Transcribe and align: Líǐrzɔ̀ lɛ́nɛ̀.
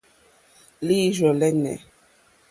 Líǐrzɔ̀ 0.85 1.33
lɛ́nɛ̀. 1.39 1.77